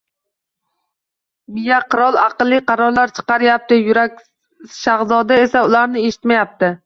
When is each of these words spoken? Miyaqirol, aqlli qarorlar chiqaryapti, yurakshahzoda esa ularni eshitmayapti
Miyaqirol, 1.57 2.17
aqlli 2.21 2.59
qarorlar 2.71 3.13
chiqaryapti, 3.19 3.79
yurakshahzoda 3.89 5.41
esa 5.45 5.63
ularni 5.69 6.07
eshitmayapti 6.11 6.73